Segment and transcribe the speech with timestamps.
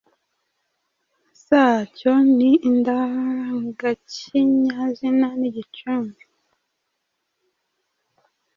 [1.45, 6.23] zacyo ni indangakinyazina n’igicumbi